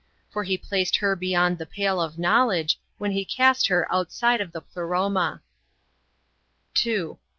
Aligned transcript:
For 0.31 0.43
He 0.45 0.57
placed 0.57 0.95
her 0.95 1.15
beyond 1.15 1.59
the 1.59 1.65
pale 1.67 2.01
of 2.01 2.17
know 2.17 2.47
ledge, 2.47 2.79
when 2.97 3.11
He 3.11 3.23
cast 3.23 3.67
her 3.67 3.87
outside 3.93 4.41
of 4.41 4.51
the 4.51 4.61
Pleroma. 4.61 5.43
2. 6.73 7.19